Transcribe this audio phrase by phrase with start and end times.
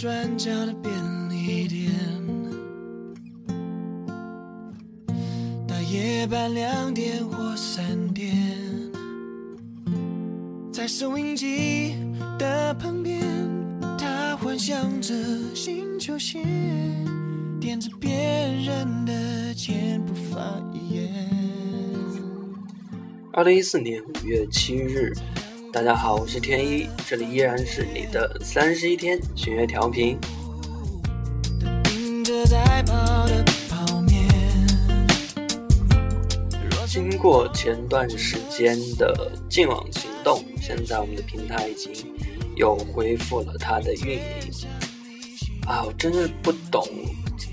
[0.00, 0.90] 转角的便
[1.28, 1.92] 利店，
[5.68, 8.34] 大夜班两点或三点，
[10.72, 11.96] 在收音机
[12.38, 13.20] 的旁边，
[13.98, 15.12] 他幻想着
[15.54, 16.42] 新球鞋，
[17.60, 21.10] 点着别人的肩不发一言。
[23.34, 25.12] 二零一四年五月七日，
[25.72, 30.18] 大家好，我是天一，这里依然是你的三十一天巡乐调频。
[36.88, 41.92] 经过前段时间的净网行动，现在我们的平台已经
[42.56, 44.20] 又恢复了它的运营。
[45.68, 46.84] 啊，我真是不懂，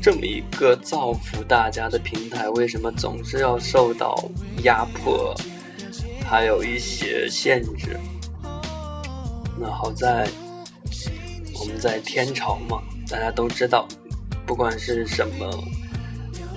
[0.00, 4.16] 这么一个造福大家的平台，为什么总是要受到
[4.62, 5.34] 压迫，
[6.28, 7.96] 还有一些限制？
[9.58, 10.28] 那好在
[11.54, 13.86] 我们在天朝嘛，大家都知道，
[14.44, 15.64] 不管是什么。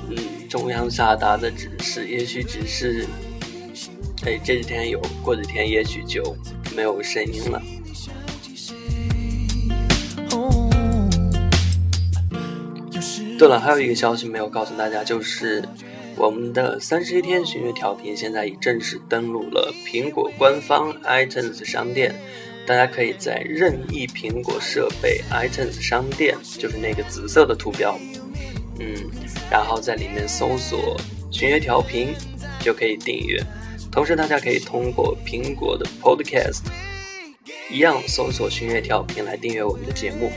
[0.09, 0.17] 嗯，
[0.49, 3.05] 中央下达的指示，也许只是，
[4.25, 6.35] 哎，这几天有，过几天也许就
[6.75, 7.61] 没有声音了。
[13.37, 15.63] 对了，还有一个消息没有告诉大家，就是
[16.19, 22.13] 我们的三十一天巡阅调频现在已正式登录了苹果官方 iTunes 商店，
[22.67, 27.97] 大家可以在任意苹果设备 iTunes 商店，就是那个紫色的图标，
[28.79, 29.09] 嗯。
[29.49, 30.95] 然后在里面搜索
[31.31, 32.09] “巡阅调频”，
[32.59, 33.41] 就可以订阅。
[33.89, 36.61] 同时，大家可以通过苹果的 Podcast
[37.71, 40.31] 一样搜索“巡阅调频”来订阅我们的节目。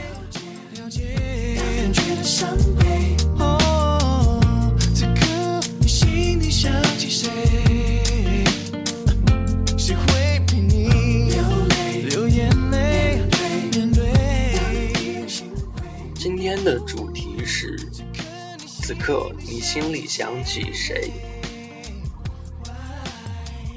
[19.73, 21.09] 心里想起谁？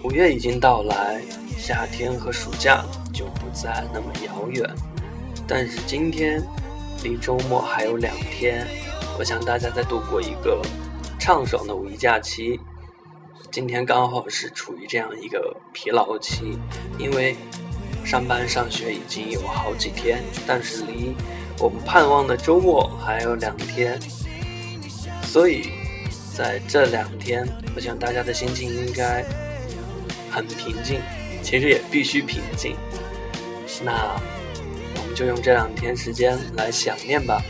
[0.05, 1.23] 五月已经到来，
[1.57, 2.84] 夏天和暑假
[3.15, 4.71] 就不再那么遥远。
[5.49, 6.47] 但是今天
[7.03, 8.67] 离周末还有两天，
[9.19, 10.61] 我想大家在度过一个
[11.19, 12.61] 畅爽的五一假期。
[13.51, 16.59] 今天刚好是处于这样一个疲劳期，
[16.99, 17.34] 因为
[18.05, 21.15] 上班上学已经有好几天，但是离
[21.59, 23.99] 我们盼望的周末还有两天。
[25.23, 25.71] 所以，
[26.36, 29.24] 在这两天，我想大家的心情应该
[30.30, 31.00] 很平静，
[31.42, 32.76] 其实也必须平静。
[33.82, 34.20] 那
[34.97, 37.42] 我们就用这两天时间来想念吧。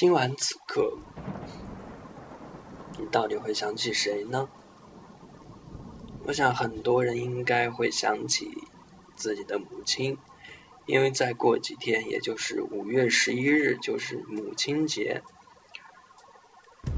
[0.00, 0.96] 今晚此刻，
[2.98, 4.48] 你到底会想起谁呢？
[6.24, 8.50] 我想很多人应该会想起
[9.14, 10.16] 自己的母亲，
[10.86, 15.20] 因为再过几天，也就是五月十一日，就是母亲节，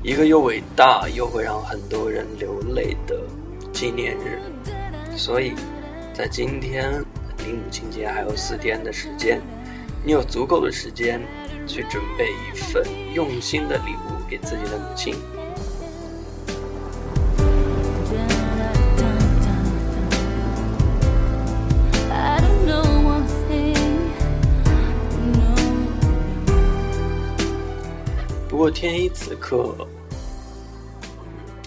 [0.04, 3.26] 一个又伟大又会让很多人流泪的
[3.72, 4.40] 纪念日。
[5.16, 5.54] 所以，
[6.14, 7.04] 在今天
[7.38, 9.40] 离母亲节还有四天的时间，
[10.06, 11.20] 你有足够的时间。
[11.66, 12.84] 去准备一份
[13.14, 15.14] 用心的礼物给自己的母亲。
[28.48, 29.74] 不过天一此刻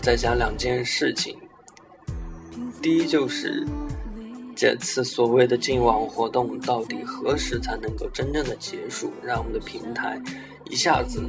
[0.02, 1.38] 在想两件事情，
[2.82, 3.66] 第一就是。
[4.56, 10.20] 这次所谓的禁网活动到底何时才能够真正的结束，让我们的平台
[10.70, 11.22] 一下子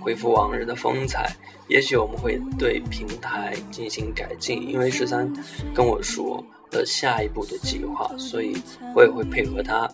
[0.00, 1.30] 恢复往日的风采？
[1.68, 5.30] 也许我们会对平台进行改进，因为十三
[5.74, 8.56] 跟我说了下一步的计划，所以
[8.94, 9.88] 我也会配合他，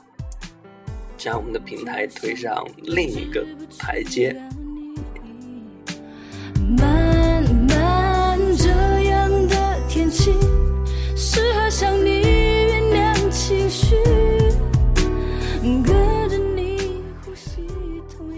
[1.16, 3.44] 将我们的平台推上另一个
[3.76, 4.40] 台阶。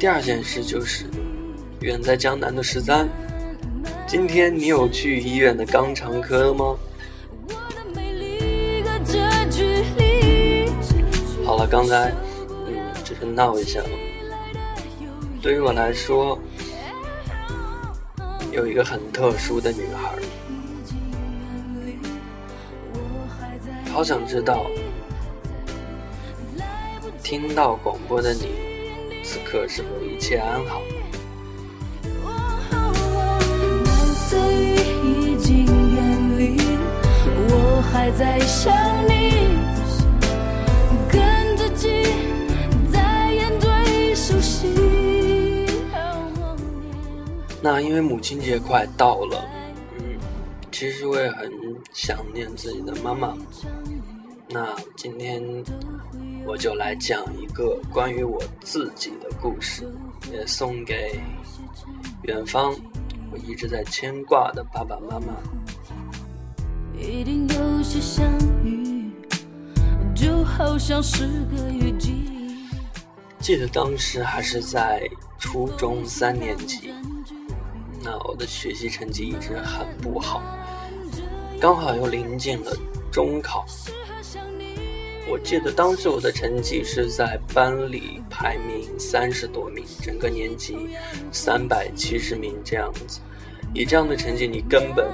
[0.00, 1.04] 第二件事就是，
[1.80, 3.06] 远在江南的十三，
[4.06, 6.74] 今天你有去医院的肛肠科吗？
[11.44, 12.14] 好了，刚才，
[12.66, 13.82] 嗯，只是闹一下。
[15.42, 16.38] 对于我来说，
[18.50, 20.14] 有一个很特殊的女孩，
[23.92, 24.64] 好想知道，
[27.22, 28.48] 听到广播的你，
[29.30, 30.82] 此刻是否一切安好？
[37.92, 38.74] 还在想
[39.06, 39.30] 你。
[47.62, 49.44] 那因为母亲节快到了，
[49.98, 50.18] 嗯，
[50.72, 51.48] 其实我也很
[51.92, 53.36] 想念自己的妈妈。
[54.52, 55.40] 那今天
[56.44, 59.86] 我就来讲一个关于我自己的故事，
[60.32, 61.20] 也送给
[62.24, 62.74] 远方
[63.30, 65.36] 我一直在牵挂的爸爸妈妈。
[66.98, 68.26] 一定有些相
[68.64, 69.12] 遇，
[70.16, 71.26] 就好像是
[71.56, 72.24] 个雨季。
[73.38, 75.08] 记得当时还是在
[75.38, 76.92] 初中三年级。
[78.02, 80.42] 那我的学习成绩一直很不好，
[81.60, 82.76] 刚好又临近了
[83.12, 83.64] 中考。
[85.30, 90.88] 我记得当时我的成绩是在班里排名三十多名，整个年级
[91.30, 93.20] 三百七十名这样子。
[93.72, 95.08] 以这样的成绩，你根本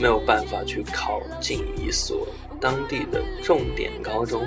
[0.00, 2.28] 没有办法去考进一所
[2.60, 4.46] 当地的重点高中。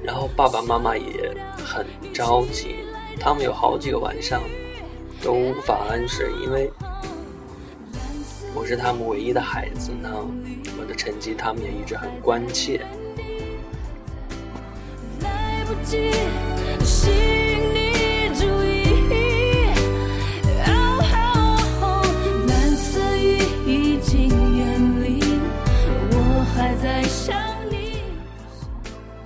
[0.00, 2.76] 然后爸爸妈妈也很着急，
[3.18, 4.40] 他们有好几个晚上。
[5.24, 6.68] 都无法安睡，因为
[8.72, 10.08] 是他们唯一的孩子呢。
[10.80, 12.86] 我的成绩，他们也一直很关切。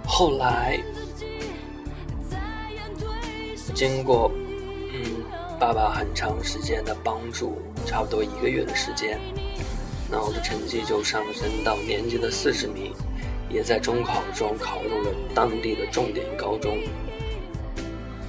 [0.05, 0.81] 后来，
[3.73, 4.33] 经过。
[4.93, 9.19] 嗯爸爸很长时间的帮助，差不多一个月的时间，
[10.11, 12.93] 那我的成绩就上升到年级的四十名，
[13.49, 16.79] 也在中考中考入了当地的重点高中。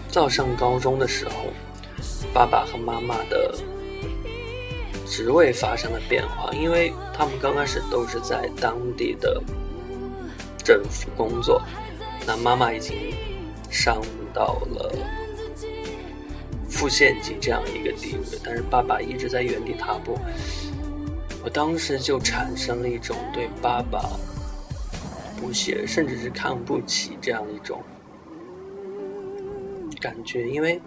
[0.10, 1.52] 在上高中的时候，
[2.34, 3.54] 爸爸和妈妈的
[5.06, 9.44] 职位发生了变化，因为他们刚开始都是在当地的
[10.64, 11.62] 政府工作，
[12.26, 12.96] 那妈妈已经
[13.70, 14.02] 上
[14.34, 14.96] 到了。
[16.78, 20.16] 副县级这样一个地位，但是爸爸一直在原地踏步。
[21.44, 24.00] 我当时就产生了一种对爸爸
[25.40, 27.84] 不屑，甚至是看不起这样一种
[30.00, 30.80] 感觉，因为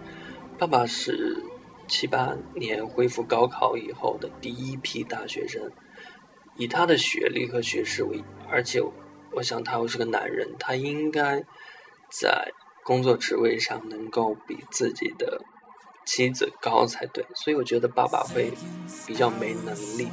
[0.57, 1.43] 爸爸是
[1.89, 5.69] 七八年恢复高考以后的第一批大学生，
[6.55, 8.81] 以他的学历和学识为，而且
[9.33, 11.43] 我想他又是个男人，他应该
[12.09, 12.53] 在
[12.85, 15.41] 工作职位上能够比自己的。
[16.05, 18.51] 妻子高才对，所以我觉得爸爸会
[19.05, 20.09] 比较没能力。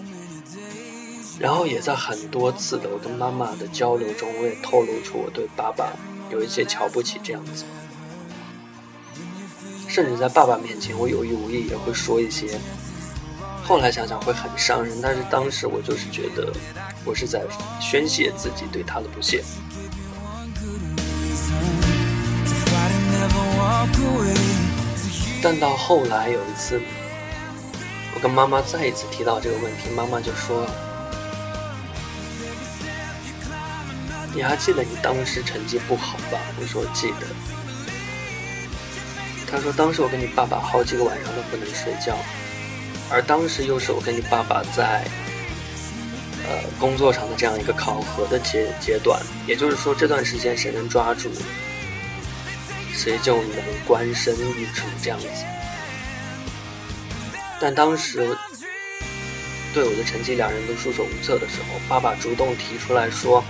[1.40, 5.92] 然后也在很多次的我跟妈妈的交流中，我也透露出我对爸爸
[6.30, 7.64] 有一些瞧不起这样子。
[9.88, 12.58] 甚至在爸爸面前，我有意无意也会说一些。
[13.64, 16.52] 后来想想会很伤人，但是当时我就是觉得
[17.04, 17.42] 我是在
[17.80, 19.42] 宣泄自己对他的不屑。
[25.40, 26.80] 但到后来有一次，
[28.14, 30.66] 我跟妈妈再一次提到这个问题，妈妈就说
[34.34, 37.26] ：“你还记得你当时成绩不好吧？”我说：“记得。”
[39.48, 42.16] 他说：“当时我跟你爸爸好几个晚上都不能睡觉，
[43.08, 45.06] 而当时又是我跟你爸爸在
[46.48, 51.30] 呃工作上的这样一个考核的阶阶段，也就是说这段时间谁能抓住？”
[53.08, 55.26] 谁就能官升一职这样子？
[57.58, 58.36] 但当时
[59.72, 63.42] 对我的成绩，两人都束手无策的时候，爸爸主动提出来说，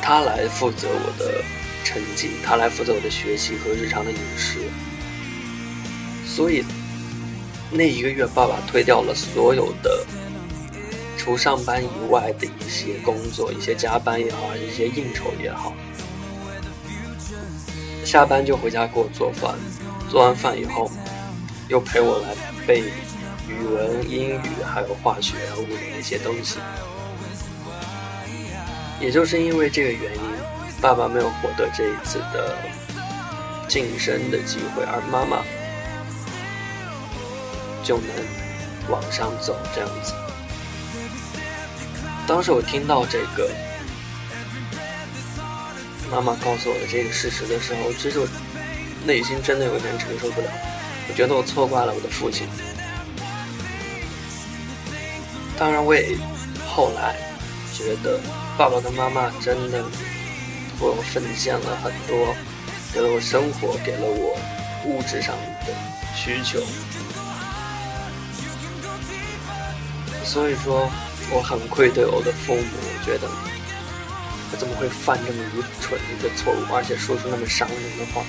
[0.00, 1.42] 他来负责我的
[1.82, 4.60] 成绩，他来负责我的学习和日常的饮食。
[6.24, 6.64] 所以
[7.72, 10.06] 那一个月，爸爸推掉了所有的
[11.18, 15.74] 除上班以外的一些工作，一些加班也好，一些应酬也好。
[18.04, 19.54] 下班就回家给我做饭，
[20.10, 20.90] 做完饭以后，
[21.68, 22.34] 又陪我来
[22.66, 22.80] 背
[23.48, 26.58] 语文、英语，还有化学、物理那些东西。
[29.00, 30.20] 也就是因为这个原因，
[30.80, 32.56] 爸爸没有获得这一次的
[33.66, 35.42] 晋升的机会，而妈妈
[37.82, 38.08] 就能
[38.90, 40.12] 往上走这样子。
[42.26, 43.50] 当时我听到这个。
[46.10, 48.26] 妈妈告诉我的这个事实的时候，其实我
[49.04, 50.46] 内心真的有点承受不了。
[51.08, 52.46] 我觉得我错怪了我的父亲。
[55.58, 56.16] 当然，我也
[56.66, 57.14] 后来
[57.72, 58.18] 觉得
[58.56, 59.88] 爸爸跟妈妈真的为
[60.80, 62.34] 我奉献了很多，
[62.92, 64.36] 给了我生活，给了我
[64.84, 65.34] 物质上
[65.66, 65.72] 的
[66.14, 66.60] 需求。
[70.24, 70.90] 所以说，
[71.30, 72.62] 我很愧对我的父母。
[72.62, 73.28] 我觉得
[74.54, 78.22] 我怎么会犯这么愚蠢的一个错误，而且说出那么伤人的话？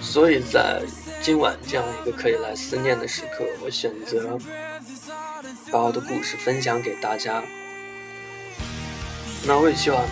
[0.00, 0.82] 所以在
[1.22, 4.36] 今晚这样一个可以来思念的时刻，我选择
[5.70, 7.40] 把我的故事分享给大家。
[9.46, 10.04] 那我也希望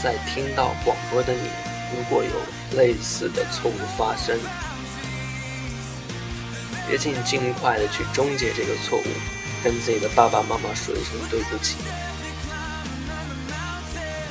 [0.00, 1.50] 在听到广播的你，
[1.96, 4.38] 如果有类似的错误发生，
[6.88, 9.04] 也请你尽快的去终结这个错误，
[9.64, 11.74] 跟自己的爸爸妈妈说一声对不起。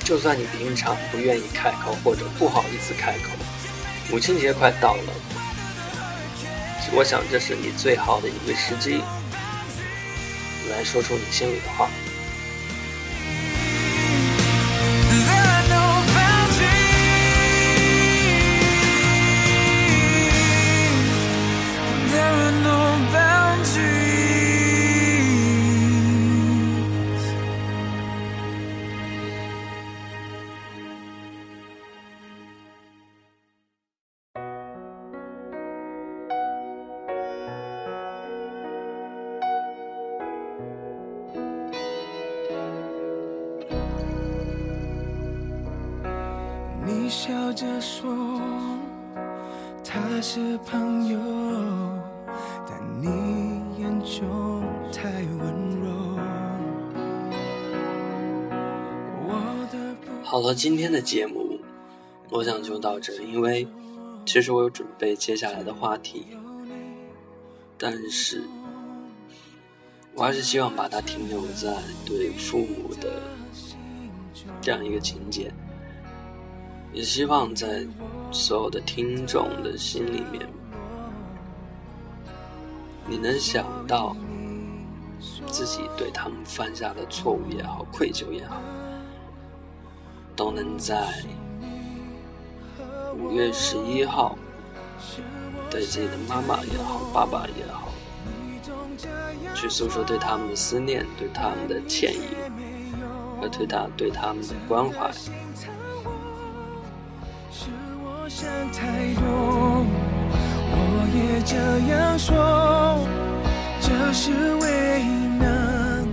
[0.05, 3.31] 就算你平常不愿意开口，或者不好意思开口。
[4.11, 5.13] 母亲节快到了，
[6.93, 9.01] 我想这是你最好的一个时机，
[10.69, 11.89] 来说出你心里的话。
[47.55, 48.41] 着说
[49.81, 51.17] 他是朋友，
[52.67, 53.07] 但你
[53.79, 55.85] 眼中太温柔。
[60.23, 61.57] 好了，今天的节目
[62.29, 63.65] 我想就到这，因为
[64.25, 66.25] 其实我有准备接下来的话题，
[67.77, 68.43] 但是
[70.13, 71.73] 我还是希望把它停留在
[72.05, 73.21] 对父母的
[74.59, 75.53] 这样一个情节。
[76.95, 77.85] 也希望在
[78.31, 80.47] 所有的听众的心里面，
[83.05, 84.15] 你能想到
[85.47, 88.61] 自己对他们犯下的错误也好、愧疚也好，
[90.37, 91.05] 都能在
[93.17, 94.37] 五月十一号
[95.69, 97.89] 对自己的妈妈也好、爸爸也好，
[99.53, 102.21] 去诉说对他们的思念、对他们的歉意
[103.41, 105.11] 和对他对他们的关怀。
[108.27, 109.85] 想太多，
[110.71, 110.75] 我
[111.15, 111.55] 也这
[111.89, 113.07] 样说，
[113.79, 115.03] 这是为
[115.39, 116.07] 能。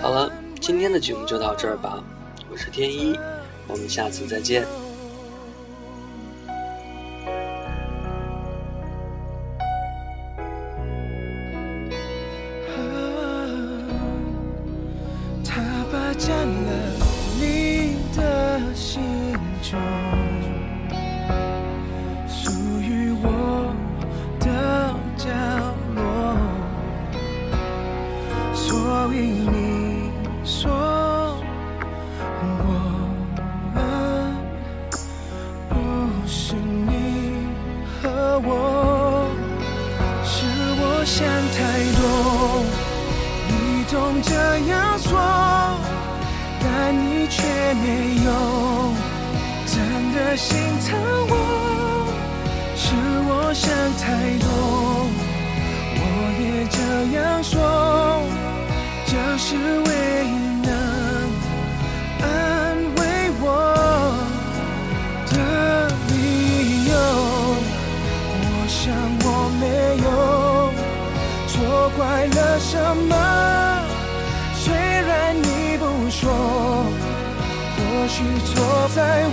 [0.00, 1.98] 好了，今天的节目就到这儿吧。
[2.48, 3.18] 我是天一，
[3.66, 4.64] 我们下次再见。
[50.36, 50.98] 心疼
[51.30, 51.34] 我，
[52.76, 52.94] 是
[53.26, 54.04] 我想太
[54.38, 54.46] 多。
[55.98, 56.02] 我
[56.38, 56.76] 也这
[57.16, 57.56] 样说，
[59.06, 59.90] 这是唯
[60.26, 60.28] 一
[60.62, 60.68] 能
[62.20, 62.24] 安
[62.96, 63.00] 慰
[63.40, 63.44] 我
[65.30, 65.34] 的
[66.08, 66.14] 理
[66.84, 66.92] 由。
[68.28, 68.76] 我想
[69.24, 69.26] 我
[69.58, 69.64] 没
[70.04, 70.06] 有
[71.48, 71.54] 错
[71.96, 72.76] 怪了什
[73.08, 73.12] 么，
[74.54, 76.22] 虽然你不说。
[77.78, 79.26] 或许错在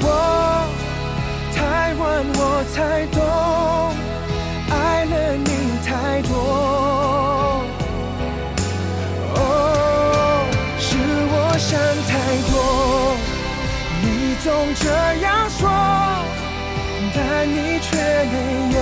[17.94, 18.00] 却
[18.34, 18.36] 没
[18.74, 18.78] 有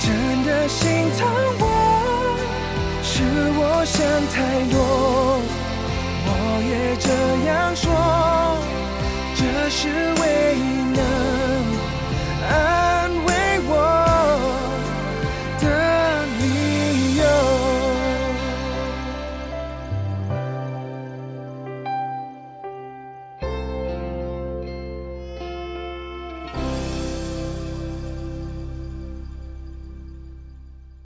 [0.00, 0.04] 真
[0.44, 0.82] 的心
[1.16, 1.20] 疼
[1.60, 1.64] 我。
[3.02, 3.22] 是
[3.56, 3.96] 我想
[4.34, 4.36] 太
[4.72, 4.74] 多。
[6.26, 6.28] 我
[6.70, 7.08] 也这
[7.46, 7.86] 样说，
[9.36, 9.78] 这是
[10.20, 10.22] 唯
[10.56, 10.60] 一
[10.96, 10.98] 能。